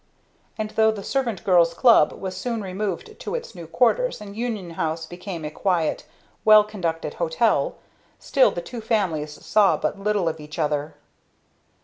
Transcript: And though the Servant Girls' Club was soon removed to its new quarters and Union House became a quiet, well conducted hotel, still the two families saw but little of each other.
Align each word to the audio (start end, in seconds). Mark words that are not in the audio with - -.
And 0.57 0.71
though 0.71 0.89
the 0.89 1.03
Servant 1.03 1.43
Girls' 1.43 1.75
Club 1.75 2.11
was 2.11 2.35
soon 2.35 2.63
removed 2.63 3.19
to 3.19 3.35
its 3.35 3.53
new 3.53 3.67
quarters 3.67 4.19
and 4.19 4.35
Union 4.35 4.71
House 4.71 5.05
became 5.05 5.45
a 5.45 5.51
quiet, 5.51 6.07
well 6.43 6.63
conducted 6.63 7.13
hotel, 7.13 7.75
still 8.17 8.49
the 8.49 8.61
two 8.63 8.81
families 8.81 9.33
saw 9.45 9.77
but 9.77 9.99
little 9.99 10.27
of 10.27 10.39
each 10.39 10.57
other. 10.57 10.95